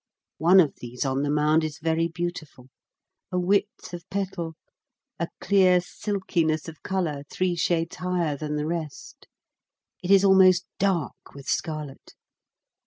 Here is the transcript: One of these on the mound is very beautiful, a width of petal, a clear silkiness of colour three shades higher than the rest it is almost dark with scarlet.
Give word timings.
One 0.39 0.59
of 0.59 0.73
these 0.77 1.05
on 1.05 1.21
the 1.21 1.29
mound 1.29 1.63
is 1.63 1.77
very 1.77 2.07
beautiful, 2.07 2.69
a 3.31 3.37
width 3.37 3.93
of 3.93 4.09
petal, 4.09 4.55
a 5.19 5.27
clear 5.39 5.79
silkiness 5.79 6.67
of 6.67 6.81
colour 6.81 7.21
three 7.29 7.55
shades 7.55 7.97
higher 7.97 8.35
than 8.35 8.55
the 8.55 8.65
rest 8.65 9.27
it 10.01 10.09
is 10.09 10.25
almost 10.25 10.65
dark 10.79 11.35
with 11.35 11.47
scarlet. 11.47 12.15